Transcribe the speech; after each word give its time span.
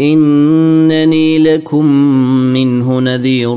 إنني 0.00 1.38
لكم 1.38 1.86
منه 2.52 3.00
نذير 3.00 3.54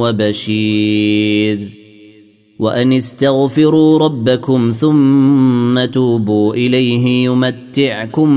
وبشير. 0.00 1.58
وأن 2.58 2.92
استغفروا 2.92 3.98
ربكم 3.98 4.72
ثم 4.72 5.84
توبوا 5.84 6.54
إليه 6.54 7.24
يمتعكم 7.24 8.28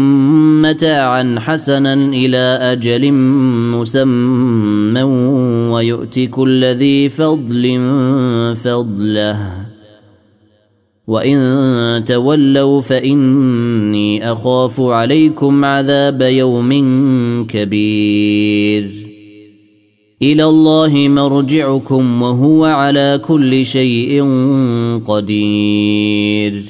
متاعا 0.62 1.36
حسنا 1.40 1.94
إلى 1.94 2.60
أجل 2.62 3.12
مسمى 3.74 5.04
ويؤت 5.72 6.20
كل 6.20 6.66
ذي 6.66 7.10
فضل 7.10 7.80
فضله. 8.64 9.59
وان 11.10 12.06
تولوا 12.06 12.82
فاني 12.82 14.32
اخاف 14.32 14.82
عليكم 14.82 15.66
عذاب 15.66 16.22
يوم 16.22 16.72
كبير 17.50 18.92
إلى 20.22 20.44
الله 20.44 21.08
مرجعكم 21.08 22.22
وهو 22.22 22.66
على 22.66 23.22
كل 23.28 23.66
شيء 23.66 24.24
قدير 25.06 26.64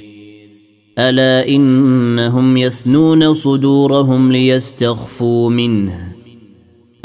الا 0.99 1.47
انهم 1.47 2.57
يثنون 2.57 3.33
صدورهم 3.33 4.31
ليستخفوا 4.31 5.49
منه 5.49 6.09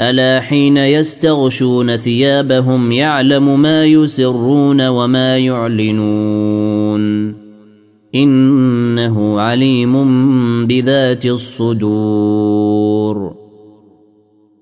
ألا 0.01 0.41
حين 0.41 0.77
يستغشون 0.77 1.97
ثيابهم 1.97 2.91
يعلم 2.91 3.61
ما 3.61 3.85
يسرون 3.85 4.87
وما 4.87 5.37
يعلنون 5.37 7.35
إنه 8.15 9.41
عليم 9.41 9.95
بذات 10.67 11.25
الصدور 11.25 12.75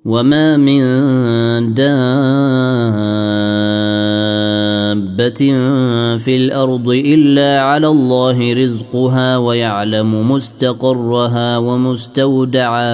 وما 0.06 0.58
من 0.58 0.84
دابة 1.74 1.94
في 6.18 6.36
الأرض 6.36 6.90
إلا 6.90 7.62
على 7.62 7.88
الله 7.88 8.54
رزقها 8.54 9.38
ويعلم 9.38 10.32
مستقرها 10.32 11.58
ومستودعها 11.58 12.94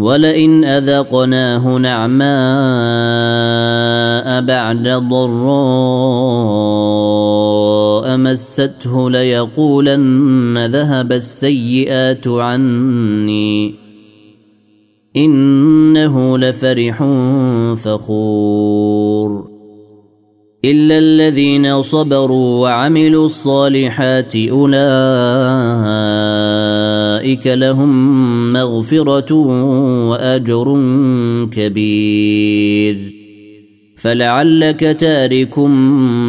ولئن 0.00 0.64
أذقناه 0.64 1.78
نعماء 1.78 2.30
بعد 4.40 4.88
ضراء 4.88 5.20
مسته 8.16 9.10
ليقولن 9.10 10.66
ذهب 10.66 11.12
السيئات 11.12 12.28
عني. 12.28 13.74
إنه 15.16 16.38
لفرح 16.38 17.04
فخور. 17.74 19.50
إلا 20.64 20.98
الذين 20.98 21.82
صبروا 21.82 22.62
وعملوا 22.62 23.24
الصالحات 23.24 24.36
أولئك 24.36 26.39
لهم 27.46 28.52
مغفره 28.52 29.32
واجر 30.10 30.78
كبير. 31.52 33.20
فلعلك 34.00 34.80
تارك 34.80 35.58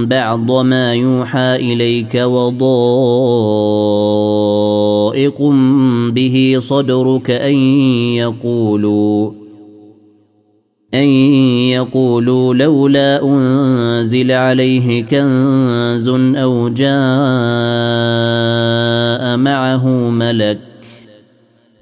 بعض 0.07 0.51
ما 0.51 0.93
يوحى 0.93 1.55
اليك 1.55 2.15
وضائق 2.15 2.61
به 6.11 6.57
صدرك 6.59 7.31
ان 7.31 7.53
يقولوا 8.15 9.31
أن 10.93 11.07
يقولوا 11.69 12.53
لولا 12.53 13.23
أنزل 13.23 14.31
عليه 14.31 15.03
كنز 15.05 16.09
أو 16.35 16.69
جاء 16.69 16.91
معه 19.37 19.87
ملك 20.09 20.70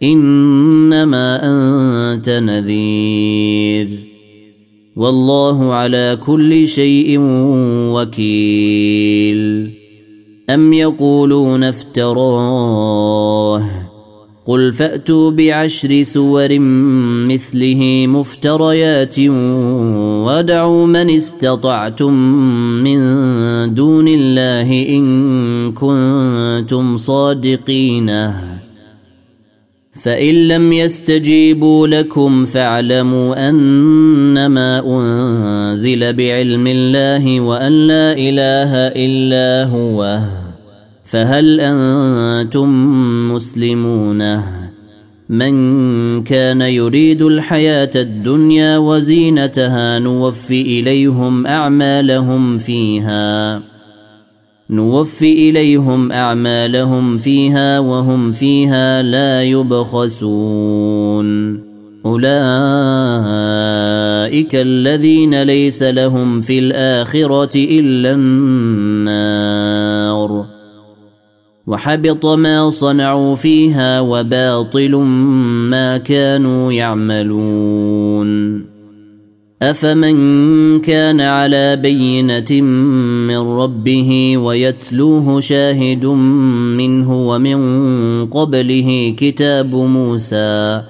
إنما 0.04 1.40
أنت 1.44 2.30
نذير. 2.30 3.88
والله 4.96 5.74
على 5.74 6.18
كل 6.26 6.68
شيء 6.68 7.18
وكيل. 7.94 9.72
أم 10.50 10.74
يقولون 10.74 11.64
افتراه؟ 11.64 13.64
قل 14.46 14.74
فأتوا 14.74 15.32
بعشر 15.32 16.04
سور 16.04 16.60
مثله 17.30 18.08
مفتريات 18.08 19.20
ودعوا 20.28 20.88
من 20.88 21.10
استطعتم 21.10 22.14
من 22.84 23.00
دون 23.74 24.08
الله 24.08 24.88
إن 24.90 25.72
كنتم 25.72 26.98
صادقين. 26.98 28.34
فإن 30.04 30.48
لم 30.48 30.74
يستجيبوا 30.74 31.88
لكم 31.88 32.46
فاعلموا 32.46 33.50
أنما 33.50 34.84
أنزل 34.86 36.14
بعلم 36.14 36.68
الله 36.68 37.42
وأن 37.42 37.72
لا 37.72 38.14
إله 38.14 38.76
إلا 38.76 39.72
هو. 39.72 40.20
فهل 41.06 41.60
أنتم 41.60 42.70
مسلمون؟ 43.32 44.42
من 45.30 46.24
كان 46.24 46.62
يريد 46.62 47.22
الحياة 47.22 47.92
الدنيا 47.96 48.78
وزينتها 48.78 50.00
نوفي 50.00 50.62
إليهم 50.62 51.48
أعمالهم 51.48 52.58
فيها. 52.58 53.62
نوفي 54.70 55.50
إليهم 55.50 56.12
أعمالهم 56.12 57.18
فيها 57.18 57.80
وهم 57.80 58.32
فيها 58.32 59.02
لا 59.02 59.44
يبخسون. 59.44 61.30
أولئك 62.06 62.26
الذين 64.56 65.44
ليس 65.44 65.84
لهم 65.84 66.42
في 66.42 66.60
الآخرة 66.60 67.50
إلا 67.56 68.12
النار. 68.14 69.60
وحبط 71.68 72.26
ما 72.26 72.70
صنعوا 72.70 73.36
فيها 73.36 74.00
وباطل 74.02 74.96
ما 75.72 75.98
كانوا 75.98 76.72
يعملون. 76.74 78.30
افمن 79.62 80.80
كان 80.80 81.22
على 81.22 81.76
بينه 81.76 82.62
من 83.28 83.38
ربه 83.38 84.38
ويتلوه 84.38 85.40
شاهد 85.40 86.06
منه 86.06 87.28
ومن 87.28 87.60
قبله 88.26 89.16
كتاب 89.18 89.76
موسى 89.76 90.82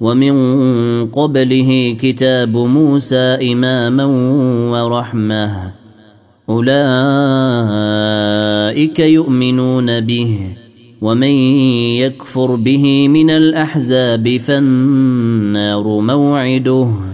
ومن 0.00 0.34
قبله 1.06 1.96
كتاب 2.00 2.56
موسى 2.56 3.52
اماما 3.52 4.04
ورحمه 4.72 5.72
اولئك 6.48 6.78
يؤمنون 8.98 10.00
به 10.00 10.38
ومن 11.02 11.32
يكفر 12.02 12.54
به 12.54 13.08
من 13.08 13.30
الاحزاب 13.30 14.36
فالنار 14.36 16.00
موعده 16.00 17.07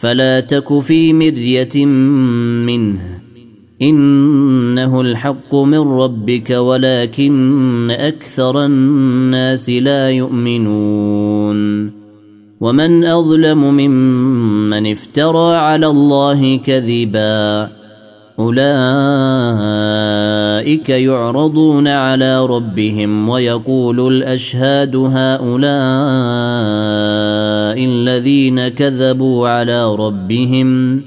فلا 0.00 0.40
تك 0.40 0.80
في 0.80 1.12
مرية 1.12 1.86
منه. 2.66 3.00
إنه 3.82 5.00
الحق 5.00 5.54
من 5.54 5.78
ربك 5.78 6.50
ولكن 6.50 7.90
أكثر 7.90 8.64
الناس 8.64 9.70
لا 9.70 10.10
يؤمنون. 10.10 11.90
ومن 12.60 13.04
أظلم 13.04 13.64
ممن 13.64 14.90
افترى 14.90 15.56
على 15.56 15.86
الله 15.86 16.56
كذبا. 16.56 17.68
أولئك 18.38 18.68
يعرضون 20.88 21.88
على 21.88 22.46
ربهم 22.46 23.28
ويقول 23.28 24.12
الأشهاد 24.14 24.96
هؤلاء 24.96 25.40
الذين 27.72 28.68
كذبوا 28.68 29.48
على 29.48 29.94
ربهم 29.94 31.02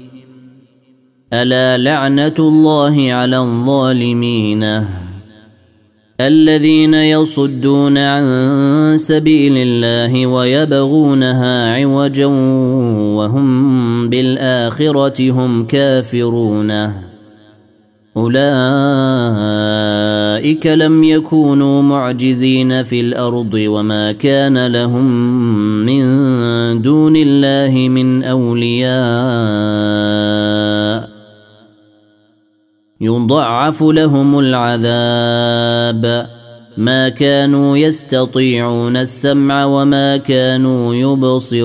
ألا 1.32 1.78
لعنة 1.78 2.34
الله 2.38 3.12
على 3.12 3.38
الظالمين 3.38 4.84
الذين 6.20 6.94
يصدون 6.94 7.98
عن 7.98 8.24
سبيل 8.98 9.52
الله 9.56 10.26
ويبغونها 10.26 11.74
عوجا 11.76 12.26
وهم 13.16 14.08
بالآخرة 14.08 15.30
هم 15.30 15.66
كافرون 15.66 16.92
أولئك 18.16 18.36
لم 20.66 21.04
يكونوا 21.04 21.82
معجزين 21.82 22.82
في 22.82 23.00
الأرض 23.00 23.54
وما 23.54 24.12
كان 24.12 24.66
لهم 24.66 25.06
من 25.86 26.02
دون 26.82 27.16
الله 27.16 27.88
من 27.88 28.24
أولياء. 28.24 28.94
يضعف 33.00 33.82
لهم 33.82 34.38
العذاب. 34.38 36.26
ما 36.76 37.08
كانوا 37.08 37.76
يستطيعون 37.76 38.96
السمع 38.96 39.64
وما 39.64 40.16
كانوا 40.16 40.94
يبصرون. 40.94 41.64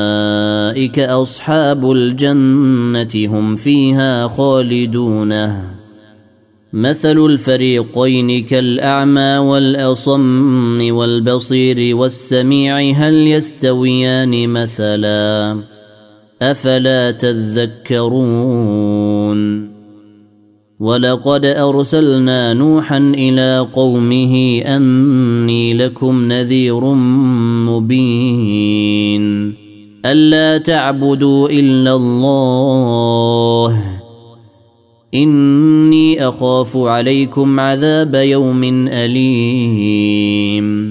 اولئك 0.71 0.99
اصحاب 0.99 1.91
الجنه 1.91 3.27
هم 3.27 3.55
فيها 3.55 4.27
خالدون. 4.27 5.33
مثل 6.73 7.25
الفريقين 7.25 8.43
كالاعمى 8.45 9.37
والاصم 9.37 10.95
والبصير 10.95 11.95
والسميع 11.95 12.79
هل 12.79 13.27
يستويان 13.27 14.49
مثلا 14.49 15.59
افلا 16.41 17.11
تذكرون؟ 17.11 18.51
ولقد 20.79 21.45
ارسلنا 21.45 22.53
نوحا 22.53 22.97
إلى 22.97 23.67
قومه 23.73 24.61
اني 24.65 25.73
لكم 25.73 26.31
نذير 26.31 26.93
مبين. 27.69 29.60
ألا 30.05 30.57
تعبدوا 30.57 31.49
إلا 31.49 31.95
الله. 31.95 33.83
إني 35.13 36.27
أخاف 36.27 36.77
عليكم 36.77 37.59
عذاب 37.59 38.15
يوم 38.15 38.87
أليم. 38.87 40.90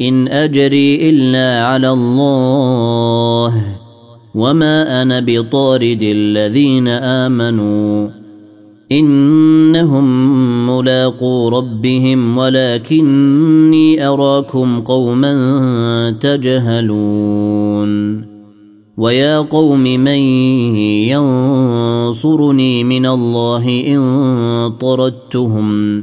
إن 0.00 0.28
أجري 0.28 1.10
إلا 1.10 1.66
على 1.66 1.90
الله. 1.90 3.64
وما 4.34 5.02
أنا 5.02 5.20
بطارد 5.26 6.02
الذين 6.02 6.88
آمنوا. 6.88 8.08
إنهم 8.92 10.06
ملاقو 10.70 11.48
ربهم 11.48 12.38
ولكني 12.38 14.08
أراكم 14.08 14.80
قوما 14.80 15.34
تجهلون. 16.20 17.88
ويا 18.98 19.38
قوم 19.38 19.80
من 19.80 20.18
ينصرني 21.08 22.84
من 22.84 23.06
الله 23.06 23.84
إن 23.86 24.00
طردتهم 24.80 26.02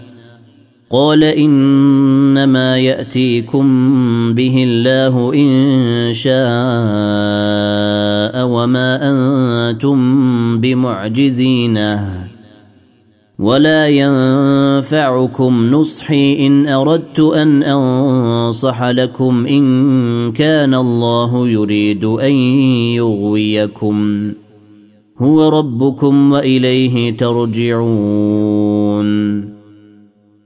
قال 0.91 1.23
إنما 1.23 2.77
يأتيكم 2.77 3.63
به 4.33 4.63
الله 4.67 5.33
إن 5.33 6.13
شاء 6.13 6.31
وما 8.47 8.99
أنتم 9.11 9.97
بمعجزينه 10.59 12.27
ولا 13.39 13.87
ينفعكم 13.87 15.71
نصحي 15.71 16.47
إن 16.47 16.67
أردت 16.67 17.19
أن 17.19 17.63
أنصح 17.63 18.83
لكم 18.83 19.45
إن 19.47 20.31
كان 20.31 20.73
الله 20.73 21.47
يريد 21.47 22.05
أن 22.05 22.31
يغويكم 22.99 24.31
هو 25.17 25.49
ربكم 25.49 26.31
وإليه 26.31 27.17
ترجعون 27.17 28.71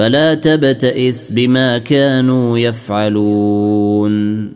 فلا 0.00 0.34
تبتئس 0.34 1.30
بما 1.30 1.78
كانوا 1.78 2.58
يفعلون. 2.58 4.46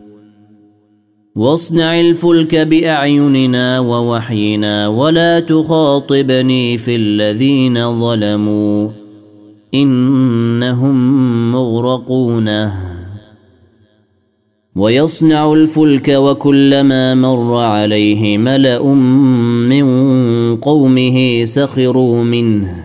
واصنع 1.35 1.99
الفلك 1.99 2.55
بأعيننا 2.55 3.79
ووحينا 3.79 4.87
ولا 4.87 5.39
تخاطبني 5.39 6.77
في 6.77 6.95
الذين 6.95 7.99
ظلموا. 7.99 8.89
إنهم 9.73 11.51
مغرقون. 11.51 12.71
ويصنع 14.75 15.53
الفلك 15.53 16.09
وكلما 16.09 17.15
مر 17.15 17.55
عليه 17.55 18.37
ملأ 18.37 18.83
من 19.69 19.85
قومه 20.55 21.45
سخروا 21.45 22.23
منه. 22.23 22.84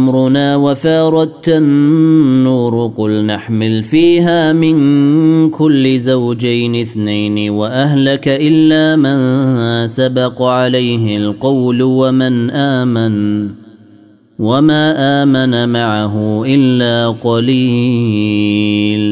أمرنا 0.00 0.56
وفاردت 0.56 1.48
النور 1.48 2.92
قل 2.96 3.24
نحمل 3.24 3.82
فيها 3.82 4.52
من 4.52 5.50
كل 5.50 5.98
زوجين 5.98 6.80
اثنين 6.80 7.50
وأهلك 7.50 8.28
إلا 8.28 8.96
من 8.96 9.18
سبق 9.86 10.42
عليه 10.42 11.16
القول 11.16 11.82
ومن 11.82 12.50
آمن 12.50 13.48
وما 14.38 15.22
آمن 15.22 15.68
معه 15.68 16.44
إلا 16.46 17.08
قليل 17.08 19.04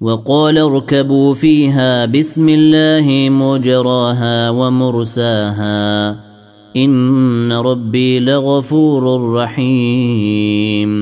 وقال 0.00 0.58
اركبوا 0.58 1.34
فيها 1.34 2.04
بسم 2.04 2.48
الله 2.48 3.28
مجراها 3.30 4.50
ومرساها 4.50 6.31
إن 6.76 7.52
ربي 7.52 8.20
لغفور 8.20 9.32
رحيم. 9.34 10.92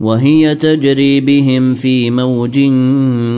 وهي 0.00 0.54
تجري 0.54 1.20
بهم 1.20 1.74
في 1.74 2.10
موج 2.10 2.58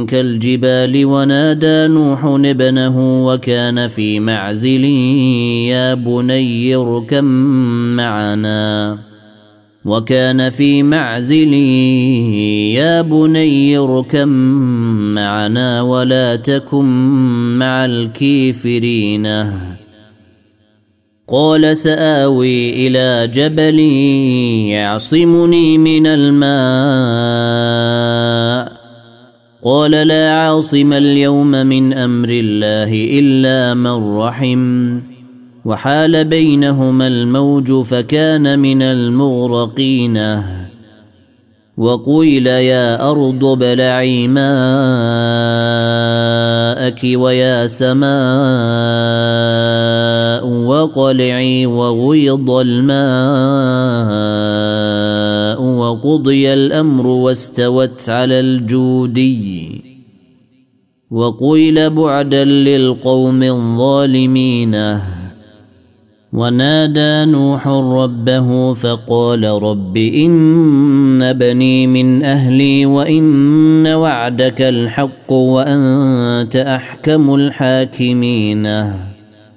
كالجبال 0.09 1.05
ونادى 1.05 1.93
نوح 1.95 2.25
ابنه 2.25 3.27
وكان 3.27 3.89
في 3.89 4.21
معزل 4.21 4.85
يا 4.85 5.95
بني 5.95 6.75
اركم 6.75 7.25
معنا. 7.97 8.99
وكان 9.85 10.51
في 10.51 10.83
معزل 10.83 11.55
يا 12.75 13.03
بني 13.03 13.79
اركم 13.79 14.29
معنا 15.15 15.83
ولا 15.83 16.37
تكن 16.37 16.87
مع 17.59 17.85
الكافرين. 17.85 19.27
قال 21.33 21.77
سآوي 21.77 22.87
إلى 22.87 23.27
جبل 23.35 23.81
يعصمني 24.71 25.79
من 25.79 26.07
الماء. 26.07 26.51
قال 29.65 29.91
لا 29.91 30.33
عاصم 30.33 30.93
اليوم 30.93 31.51
من 31.51 31.93
أمر 31.93 32.29
الله 32.31 33.19
إلا 33.19 33.75
من 33.75 34.17
رحم. 34.17 34.99
وحال 35.65 36.25
بينهما 36.25 37.07
الموج 37.07 37.83
فكان 37.83 38.59
من 38.59 38.83
المغرقين. 38.83 40.43
وقيل 41.77 42.47
يا 42.47 43.11
أرض 43.11 43.59
بلعي 43.59 44.29
ماءك 44.29 44.51
ويا 47.05 47.67
سماء 47.67 49.60
وقلعي 50.81 51.67
وغيض 51.67 52.51
الماء 52.51 53.91
وقضي 55.63 56.53
الأمر 56.53 57.07
واستوت 57.07 58.09
على 58.09 58.41
الجودي 58.41 59.83
وقيل 61.11 61.91
بعدا 61.91 62.45
للقوم 62.45 63.43
الظالمين. 63.43 64.99
ونادى 66.33 67.25
نوح 67.31 67.69
ربه 67.69 68.73
فقال 68.73 69.45
رب 69.45 69.97
إن 69.97 71.33
بني 71.33 71.87
من 71.87 72.23
أهلي 72.23 72.87
وإن 72.87 73.87
وعدك 73.87 74.63
الحق 74.63 75.33
وأنت 75.33 76.57
أحكم 76.57 77.35
الحاكمين. 77.35 78.67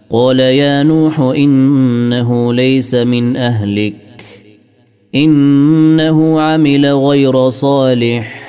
قال 0.10 0.40
يا 0.40 0.84
نوح 0.84 1.20
انه 1.20 2.54
ليس 2.54 2.96
من 2.96 3.38
اهلك 3.38 3.94
انه 5.16 6.42
عمل 6.42 6.86
غير 6.86 7.50
صالح 7.50 8.44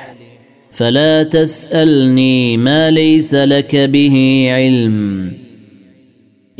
فلا 0.70 1.22
تسالني 1.22 2.56
ما 2.56 2.90
ليس 2.90 3.34
لك 3.34 3.76
به 3.76 4.46
علم 4.50 5.32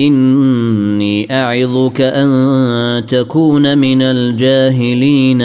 اني 0.01 1.33
اعظك 1.33 2.01
ان 2.01 3.07
تكون 3.07 3.79
من 3.79 4.03
الجاهلين 4.03 5.43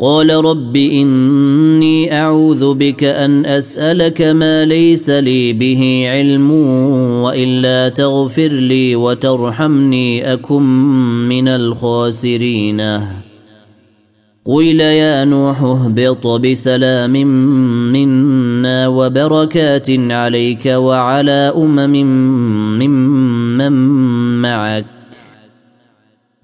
قال 0.00 0.30
رب 0.44 0.76
إني 0.76 2.20
أعوذ 2.20 2.74
بك 2.74 3.04
أن 3.04 3.46
أسألك 3.46 4.22
ما 4.22 4.64
ليس 4.64 5.10
لي 5.10 5.52
به 5.52 6.04
علم 6.08 6.50
وإلا 7.22 7.88
تغفر 7.88 8.48
لي 8.48 8.96
وترحمني 8.96 10.32
أكن 10.32 10.62
من 11.28 11.48
الخاسرين. 11.48 13.00
قيل 14.46 14.80
يا 14.80 15.24
نوح 15.24 15.62
اهبط 15.62 16.26
بسلام 16.26 17.12
منا 17.92 18.88
وبركات 18.88 19.90
عليك 19.90 20.66
وعلى 20.66 21.52
أمم 21.56 21.92
ممن 22.78 23.72
معك. 24.42 24.97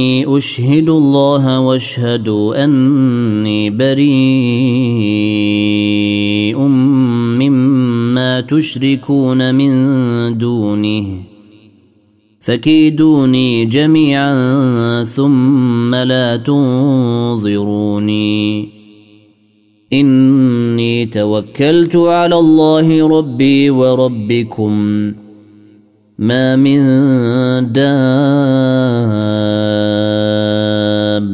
إني 0.00 0.36
أشهد 0.36 0.88
الله 0.88 1.60
واشهدوا 1.60 2.64
أني 2.64 3.70
بريء 3.70 4.10
مما 7.38 8.40
تشركون 8.40 9.54
من 9.54 10.38
دونه. 10.38 11.06
فكيدوني 12.40 13.64
جميعا 13.64 15.04
ثم 15.04 15.94
لا 15.94 16.36
تنظروني. 16.36 17.48
إني 19.92 21.06
توكلت 21.06 21.96
على 21.96 22.34
الله 22.34 23.18
ربي 23.18 23.70
وربكم. 23.70 25.12
ما 26.18 26.56
من 26.56 26.80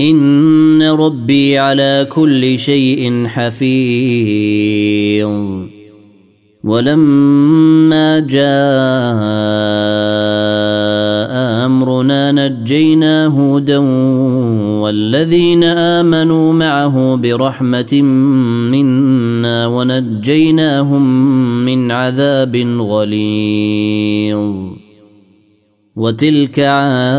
إن 0.00 0.82
ربي 0.82 1.58
على 1.58 2.06
كل 2.10 2.58
شيء 2.58 3.26
حفيظ. 3.26 5.28
ولما 6.64 8.20
جاء 8.20 8.38
أمرنا 11.66 12.32
نجينا 12.32 13.26
هودا 13.26 13.78
والذين 14.80 15.64
آمنوا 15.64 16.52
معه 16.52 17.16
برحمة 17.16 18.02
منا 18.72 19.66
ونجيناهم 19.66 21.04
من 21.64 21.90
عذاب 21.90 22.56
غليظ. 22.80 24.54
وتلك 25.96 26.60
عاد 26.60 27.18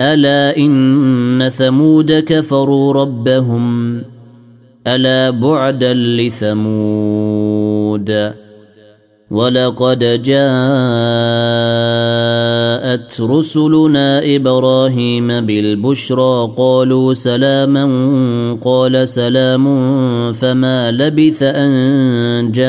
ألا 0.00 0.56
إن 0.56 1.48
ثمود 1.48 2.12
كفروا 2.12 2.92
ربهم؟ 2.92 4.02
ألا 4.86 5.30
بعدا 5.30 5.94
لثمود؟ 5.94 7.58
ولقد 9.30 9.98
جاءت 10.22 10.40
رسلنا 13.20 14.36
إبراهيم 14.36 15.40
بالبشرى 15.40 16.54
قالوا 16.56 17.14
سلاما 17.14 17.84
قال 18.64 19.08
سلام 19.08 19.66
فما 20.32 20.90
لبث 20.90 21.42
أن 21.42 22.52
جاء 22.52 22.68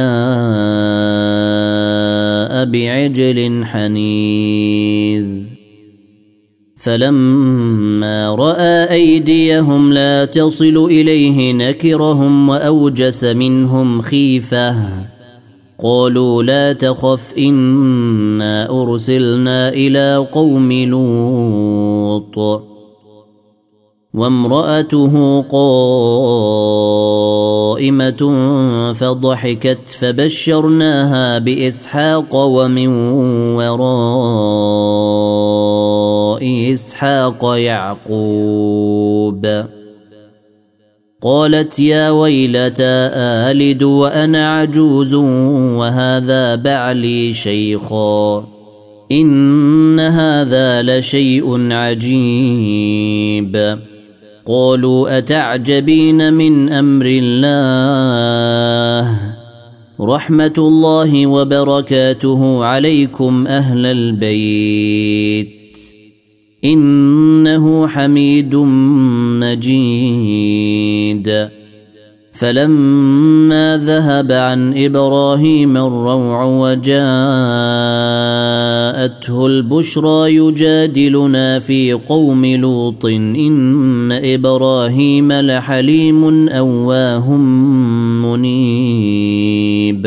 بعجل 2.65 3.65
حنيذ. 3.65 5.38
فلما 6.79 8.35
رأى 8.35 8.91
أيديهم 8.91 9.93
لا 9.93 10.25
تصل 10.25 10.87
إليه 10.91 11.53
نكرهم 11.53 12.49
وأوجس 12.49 13.23
منهم 13.23 14.01
خيفة. 14.01 14.75
قالوا 15.83 16.43
لا 16.43 16.73
تخف 16.73 17.33
إنا 17.37 18.81
أرسلنا 18.81 19.69
إلى 19.69 20.27
قوم 20.31 20.71
لوط. 20.71 22.69
وامرأته 24.13 25.41
قائمة 25.41 25.73
فضحكت 28.93 29.89
فبشرناها 29.99 31.37
بإسحاق 31.39 32.35
ومن 32.35 32.87
وراء 33.55 35.08
إسحاق 36.43 37.57
يعقوب 37.57 39.47
قالت 41.21 41.79
يا 41.79 42.09
ويلتى 42.09 42.83
آلد 43.51 43.83
وأنا 43.83 44.59
عجوز 44.59 45.13
وهذا 45.13 46.55
بعلي 46.55 47.33
شيخا 47.33 48.47
إن 49.11 49.99
هذا 49.99 50.81
لشيء 50.81 51.73
عجيب 51.73 53.79
قالوا 54.45 55.17
أتعجبين 55.17 56.33
من 56.33 56.69
أمر 56.69 57.05
الله 57.07 59.19
رحمة 60.01 60.53
الله 60.57 61.27
وبركاته 61.27 62.65
عليكم 62.65 63.47
أهل 63.47 63.85
البيت 63.85 65.58
إنه 66.65 67.87
حميد 67.87 68.55
مجيد. 69.39 71.49
فلما 72.31 73.77
ذهب 73.77 74.31
عن 74.31 74.73
إبراهيم 74.77 75.77
الروع 75.77 76.43
وجاءته 76.43 76.97
البشرى 79.47 80.35
يجادلنا 80.35 81.59
في 81.59 81.93
قوم 81.93 82.45
لوط 82.45 83.05
إن 83.05 84.11
إبراهيم 84.11 85.33
لحليم 85.33 86.49
أواه 86.49 87.31
منيب. 88.25 90.05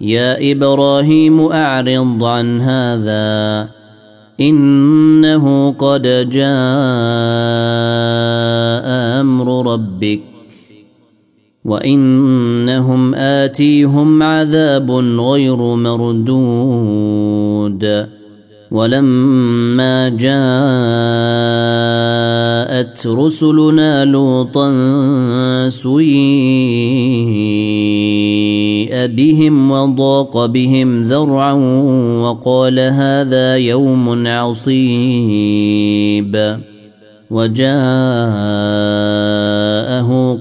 يا 0.00 0.52
إبراهيم 0.52 1.40
أعرض 1.40 2.24
عن 2.24 2.60
هذا. 2.60 3.75
إنه 4.40 5.72
قد 5.72 6.02
جاء 6.30 6.46
أمر 9.20 9.72
ربك 9.72 10.20
وإنهم 11.64 13.14
آتيهم 13.14 14.22
عذاب 14.22 14.90
غير 15.20 15.56
مردود 15.56 16.96
ولما 18.70 20.08
جاءت 20.08 20.26
رسلنا 23.06 24.04
لوطا 24.04 24.68
سيئ 25.68 26.76
بهم 29.06 29.70
وضاق 29.70 30.46
بهم 30.46 31.02
ذرعا 31.02 31.52
وقال 32.22 32.80
هذا 32.80 33.56
يوم 33.56 34.26
عصيب. 34.26 35.76
وجاءه 37.30 37.70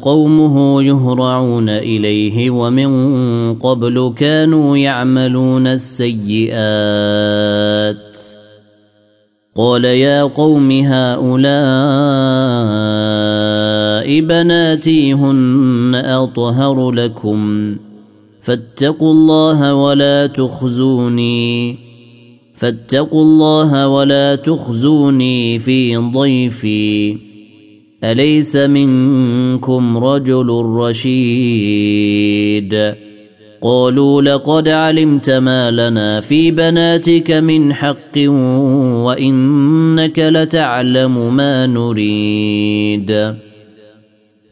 قومه 0.02 0.84
يهرعون 0.84 1.70
إليه 1.70 2.50
ومن 2.50 3.54
قبل 3.54 4.14
كانوا 4.18 4.78
يعملون 4.78 5.68
السيئات. 5.68 6.56
قال 9.58 9.86
يا 9.86 10.24
قوم 10.24 10.72
هؤلاء 10.72 11.46
بناتي 14.22 15.14
هن 15.14 15.96
أطهر 16.06 16.92
لكم. 16.92 17.76
فاتقوا 18.46 19.12
الله 19.12 19.74
ولا 19.74 20.28
تخزوني 20.28 21.76
فاتقوا 22.56 23.22
الله 23.22 23.88
ولا 23.88 24.36
تخزوني 24.36 25.60
في 25.60 25.98
ضيفي. 25.98 27.18
أليس 28.04 28.56
منكم 28.56 29.98
رجل 29.98 30.48
رشيد؟ 30.66 32.16
قالوا 33.62 34.22
لقد 34.22 34.68
علمت 34.68 35.30
ما 35.30 35.72
لنا 35.72 36.22
في 36.22 36.52
بناتك 36.52 37.32
من 37.32 37.74
حق 37.74 38.18
وإنك 39.06 40.20
لتعلم 40.20 41.36
ما 41.36 41.66
نريد. 41.66 43.36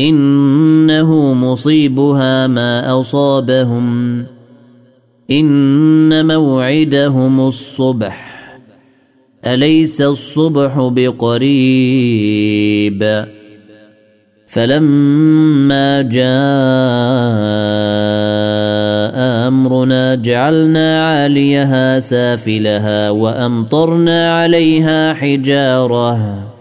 إنه 0.00 1.34
مصيبها 1.34 2.46
ما 2.46 3.00
أصابهم. 3.00 4.24
إن 5.30 6.26
موعدهم 6.26 7.46
الصبح. 7.46 8.38
أليس 9.46 10.00
الصبح 10.00 10.88
بقريب؟ 10.92 12.18
فلما 14.46 16.02
جاء 16.02 16.28
أمرنا 19.48 20.14
جعلنا 20.14 21.08
عاليها 21.08 21.98
سافلها 21.98 23.10
وأمطرنا 23.10 24.40
عليها 24.40 25.14
حجارة. 25.14 26.57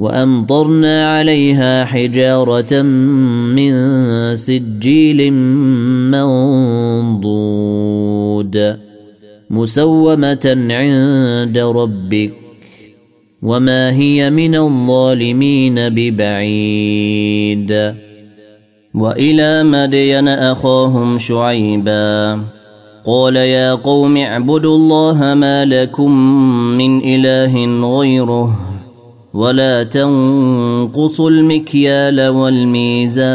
وأمطرنا 0.00 1.18
عليها 1.18 1.84
حجارة 1.84 2.82
من 3.52 3.72
سجيل 4.36 5.32
منضود 6.12 7.76
مسومة 9.50 10.56
عند 10.70 11.58
ربك 11.58 12.32
وما 13.42 13.90
هي 13.92 14.30
من 14.30 14.54
الظالمين 14.54 15.88
ببعيد. 15.88 17.70
وإلى 18.94 19.62
مدين 19.62 20.28
أخاهم 20.28 21.18
شعيبا 21.18 22.40
قال 23.06 23.36
يا 23.36 23.74
قوم 23.74 24.16
اعبدوا 24.16 24.76
الله 24.76 25.34
ما 25.34 25.64
لكم 25.64 26.10
من 26.78 27.04
إله 27.04 27.80
غيره 27.98 28.69
ولا 29.34 29.82
تنقصوا 29.82 31.30
المكيال 31.30 32.28
والميزان. 32.28 33.30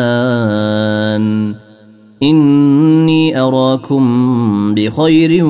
إني 2.23 3.41
أراكم 3.41 4.75
بخير 4.75 5.45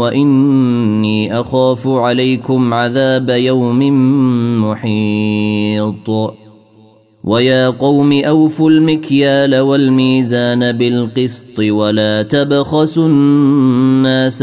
وإني 0.00 1.40
أخاف 1.40 1.88
عليكم 1.88 2.74
عذاب 2.74 3.30
يوم 3.30 3.80
محيط. 4.62 6.10
ويا 7.24 7.68
قوم 7.68 8.12
أوفوا 8.12 8.70
المكيال 8.70 9.60
والميزان 9.60 10.72
بالقسط 10.72 11.58
ولا 11.58 12.22
تبخسوا 12.22 13.06
الناس 13.06 14.42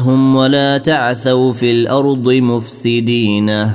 اشياءهم 0.00 0.36
ولا 0.36 0.78
تعثوا 0.78 1.52
في 1.52 1.70
الأرض 1.70 2.32
مفسدين. 2.32 3.70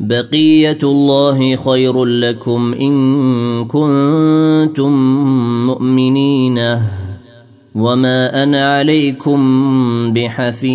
بقية 0.00 0.78
الله 0.82 1.56
خير 1.56 2.04
لكم 2.04 2.74
إن 2.80 3.64
كنتم 3.64 4.92
مؤمنين. 5.66 6.58
وما 7.74 8.42
أنا 8.42 8.76
عليكم 8.76 9.40
بحفيظ. 10.12 10.74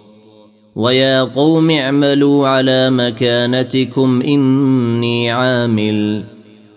ويا 0.75 1.23
قوم 1.23 1.69
اعملوا 1.69 2.47
على 2.47 2.89
مكانتكم 2.89 4.21
اني 4.21 5.31
عامل 5.31 6.23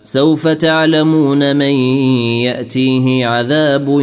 سوف 0.02 0.48
تعلمون 0.48 1.57
من 1.57 1.74
ياتيه 2.42 3.26
عذاب 3.26 4.00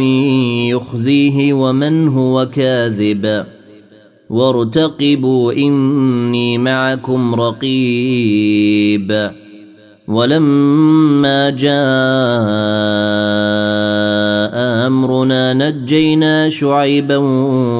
يخزيه 0.68 1.52
ومن 1.52 2.08
هو 2.08 2.46
كاذب 2.46 3.46
وارتقبوا 4.30 5.52
اني 5.52 6.58
معكم 6.58 7.34
رقيب 7.34 9.30
ولما 10.08 11.50
جاء 11.50 11.72
أمرنا 14.86 15.54
نجينا 15.54 16.48
شعيبا 16.48 17.16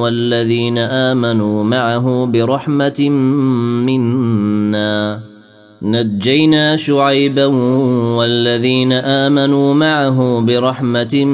والذين 0.03 0.79
آمنوا 0.79 1.65
معه 1.65 2.27
برحمة 2.27 3.09
منا. 3.87 5.21
نجينا 5.83 6.77
شعيبا 6.77 7.47
والذين 8.17 8.93
آمنوا 8.93 9.75
معه 9.75 10.41
برحمة 10.41 11.25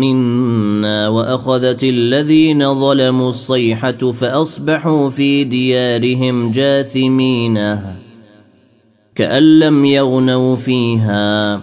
منا. 0.00 1.08
وأخذت 1.08 1.84
الذين 1.84 2.74
ظلموا 2.74 3.28
الصيحة 3.28 4.12
فأصبحوا 4.12 5.10
في 5.10 5.44
ديارهم 5.44 6.50
جاثمين. 6.50 7.78
كأن 9.14 9.58
لم 9.58 9.84
يغنوا 9.84 10.56
فيها. 10.56 11.62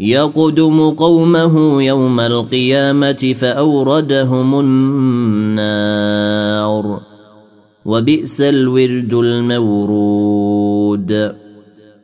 يقدم 0.00 0.90
قومه 0.90 1.82
يوم 1.82 2.20
القيامة 2.20 3.34
فأوردهم 3.40 4.60
النار. 4.60 6.34
وبئس 7.84 8.40
الورد 8.40 9.14
المورود. 9.14 11.34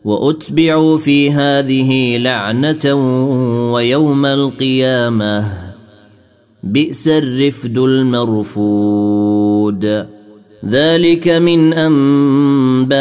وأتبعوا 0.04 0.98
في 0.98 1.30
هذه 1.30 2.16
لعنة 2.16 2.94
ويوم 3.72 4.26
القيامة. 4.26 5.52
بئس 6.62 7.08
الرفد 7.08 7.78
المرفود. 7.78 9.84
ذلك 10.66 11.28
من 11.28 11.72
أنباء 11.72 13.00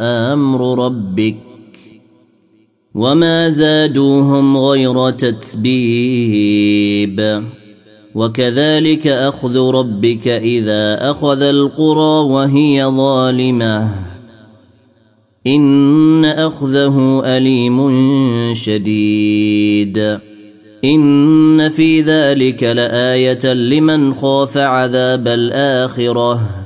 أمر 0.00 0.86
ربك 0.86 1.36
وما 2.94 3.50
زادوهم 3.50 4.56
غير 4.56 5.10
تتبيب. 5.10 6.22
وكذلك 8.14 9.06
أخذ 9.06 9.58
ربك 9.58 10.28
إذا 10.28 11.10
أخذ 11.10 11.42
القرى 11.42 12.24
وهي 12.30 12.84
ظالمة. 12.84 13.90
إن 15.46 16.24
أخذه 16.24 17.22
أليم 17.24 17.90
شديد. 18.54 20.18
إن 20.84 21.68
في 21.68 22.00
ذلك 22.00 22.62
لآية 22.62 23.52
لمن 23.52 24.14
خاف 24.14 24.56
عذاب 24.56 25.28
الآخرة. 25.28 26.65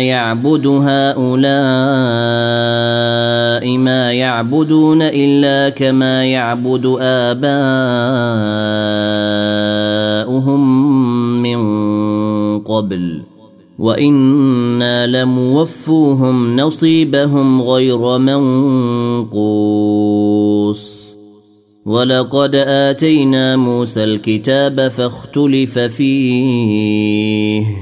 يعبد 0.00 0.66
هؤلاء 0.66 1.42
ما 3.78 4.12
يعبدون 4.12 5.02
إلا 5.02 5.68
كما 5.68 6.24
يعبد 6.24 6.96
آباؤهم 7.00 7.42
من 11.42 11.58
قبل. 12.58 13.22
وإنا 13.78 15.06
لموفوهم 15.06 16.56
نصيبهم 16.56 17.62
غير 17.62 18.18
منقوص. 18.18 19.32
ولقد 21.86 22.54
آتينا 22.54 23.56
موسى 23.56 24.04
الكتاب 24.04 24.88
فاختلف 24.88 25.78
فيه. 25.78 27.81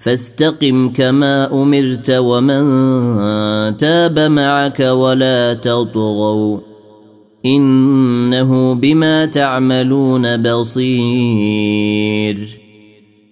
فاستقم 0.00 0.88
كما 0.88 1.62
أمرت 1.62 2.10
ومن 2.10 2.62
تاب 3.76 4.18
معك 4.18 4.80
ولا 4.80 5.54
تطغوا 5.54 6.58
إنه 7.46 8.74
بما 8.74 9.26
تعملون 9.26 10.42
بصير. 10.42 11.78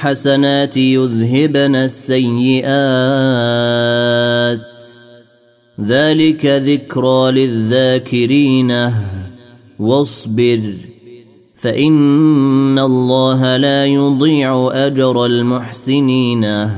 الحسنات 0.00 0.76
يذهبن 0.76 1.74
السيئات. 1.76 2.70
ذلك 5.80 6.46
ذكرى 6.46 7.30
للذاكرين. 7.30 8.92
واصبر 9.78 10.74
فإن 11.56 12.78
الله 12.78 13.56
لا 13.56 13.86
يضيع 13.86 14.70
أجر 14.72 15.24
المحسنين. 15.24 16.70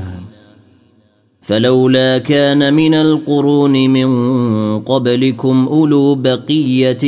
فلولا 1.42 2.18
كان 2.18 2.74
من 2.74 2.94
القرون 2.94 3.72
من 3.90 4.08
قبلكم 4.78 5.68
أولو 5.70 6.14
بقية 6.14 7.04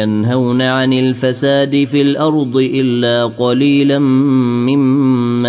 ينهون 0.00 0.62
عن 0.62 0.92
الفساد 0.92 1.84
في 1.84 2.02
الأرض 2.02 2.56
إلا 2.56 3.26
قليلا 3.26 3.98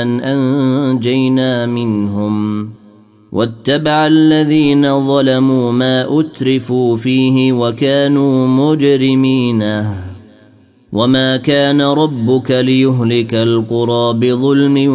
ممن 0.03 0.21
أنجينا 0.21 1.65
منهم 1.65 2.69
واتبع 3.31 4.07
الذين 4.07 5.07
ظلموا 5.07 5.71
ما 5.71 6.19
أترفوا 6.19 6.97
فيه 6.97 7.53
وكانوا 7.53 8.47
مجرمين. 8.47 9.85
وما 10.93 11.37
كان 11.37 11.81
ربك 11.81 12.51
ليهلك 12.51 13.33
القرى 13.33 14.13
بظلم 14.13 14.87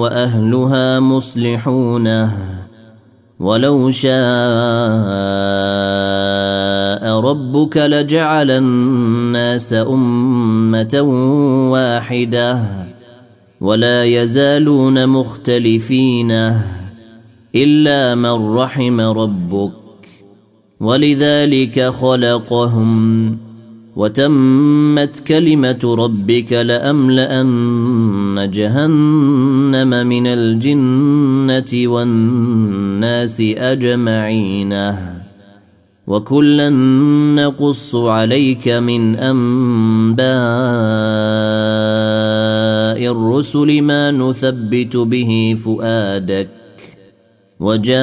وأهلها 0.00 1.00
مصلحون. 1.00 2.30
ولو 3.40 3.90
شاء 3.90 4.10
ربك 7.20 7.76
لجعل 7.76 8.50
الناس 8.50 9.72
أمة 9.72 11.00
واحدة. 11.72 12.60
ولا 13.60 14.04
يزالون 14.04 15.06
مختلفين 15.06 16.30
إلا 17.54 18.14
من 18.14 18.56
رحم 18.56 19.00
ربك 19.00 19.72
ولذلك 20.80 21.80
خلقهم 21.80 23.38
وتمت 23.96 25.20
كلمة 25.20 25.94
ربك 25.98 26.52
لأملأن 26.52 28.50
جهنم 28.52 30.06
من 30.06 30.26
الجنة 30.26 31.88
والناس 31.92 33.40
أجمعين 33.40 34.94
وكلا 36.06 36.70
نقص 37.36 37.94
عليك 37.94 38.68
من 38.68 39.16
أنباء 39.16 40.30
الرسل 43.08 43.82
ما 43.82 44.10
نثبت 44.10 44.96
به 44.96 45.56
فؤادك 45.64 46.48
وجاءك 47.60 48.00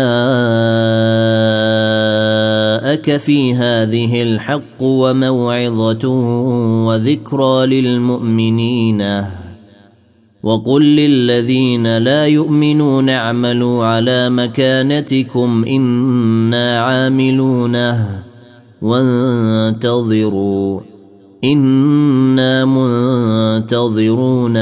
في 3.18 3.56
هذه 3.56 4.24
الحق 4.24 4.82
وموعظة 4.82 6.08
وذكرى 6.88 7.66
للمؤمنين. 7.66 9.24
وقل 10.44 10.82
للذين 10.82 11.98
لا 11.98 12.26
يؤمنون 12.26 13.10
اعملوا 13.10 13.86
على 13.86 14.30
مكانتكم 14.30 15.66
إنا 15.68 16.80
عاملون. 16.80 17.78
وانتظروا 18.82 20.82
أنا 21.44 22.66
منتظرون 23.58 24.58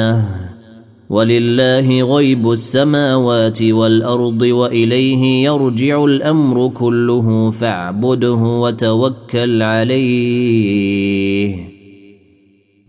ولله 1.09 2.03
غيب 2.15 2.51
السماوات 2.51 3.61
والارض 3.61 4.41
واليه 4.41 5.45
يرجع 5.45 6.05
الامر 6.05 6.67
كله 6.67 7.51
فاعبده 7.51 8.33
وتوكل 8.33 9.61
عليه 9.61 10.55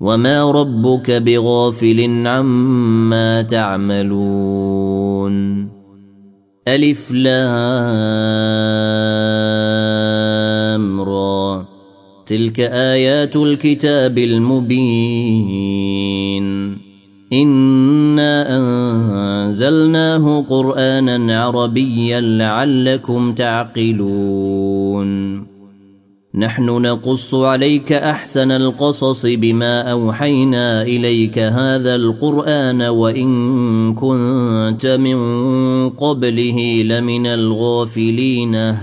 وما 0.01 0.51
ربك 0.51 1.11
بغافل 1.11 2.26
عما 2.26 3.43
تعملون 3.43 4.87
الف 6.68 7.11
لام 7.11 8.95
تلك 12.26 12.60
ايات 12.60 13.36
الكتاب 13.36 14.18
المبين 14.18 15.66
انا 17.32 18.56
انزلناه 18.56 20.40
قرانا 20.48 21.44
عربيا 21.44 22.20
لعلكم 22.20 23.34
تعقلون 23.34 25.06
نحن 26.34 26.64
نقص 26.64 27.34
عليك 27.34 27.92
احسن 27.92 28.50
القصص 28.50 29.26
بما 29.26 29.92
اوحينا 29.92 30.82
اليك 30.82 31.38
هذا 31.38 31.94
القران 31.94 32.82
وان 32.82 33.94
كنت 33.94 34.86
من 34.86 35.18
قبله 35.90 36.82
لمن 36.82 37.26
الغافلين 37.26 38.76